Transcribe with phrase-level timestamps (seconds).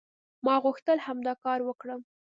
[0.45, 2.01] ما غوښتل همدا کار وکړم".